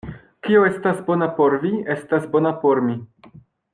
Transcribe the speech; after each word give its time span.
Kio 0.45 0.61
estas 0.69 1.03
bona 1.09 1.27
por 1.41 1.57
vi, 1.67 1.73
estas 1.97 2.27
bona 2.37 2.55
por 2.65 2.83
mi. 2.89 2.97